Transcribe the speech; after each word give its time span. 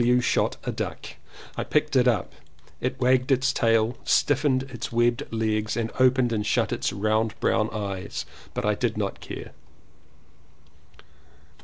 W. 0.03 0.19
shot 0.19 0.55
a 0.63 0.69
wild 0.69 0.77
duck. 0.77 1.05
I 1.55 1.63
picked 1.63 1.95
it 1.95 2.07
up. 2.07 2.33
It 2.79 2.99
wagged 2.99 3.31
its 3.31 3.53
tail, 3.53 3.97
stiffened 4.03 4.63
its 4.63 4.91
webbed 4.91 5.31
legs 5.31 5.77
and 5.77 5.91
opened 5.99 6.33
and 6.33 6.43
shut 6.43 6.73
its 6.73 6.91
round 6.91 7.39
brown 7.39 7.69
eyes, 7.71 8.25
but 8.55 8.65
I 8.65 8.73
did 8.73 8.97
not 8.97 9.19
care. 9.19 9.51